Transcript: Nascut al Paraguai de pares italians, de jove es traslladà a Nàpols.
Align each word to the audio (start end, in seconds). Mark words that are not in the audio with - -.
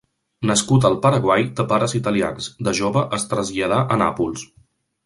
Nascut 0.51 0.87
al 0.89 0.95
Paraguai 1.03 1.45
de 1.61 1.67
pares 1.73 1.95
italians, 2.01 2.49
de 2.69 2.75
jove 2.83 3.07
es 3.21 3.31
traslladà 3.35 3.83
a 3.97 4.05
Nàpols. 4.07 4.53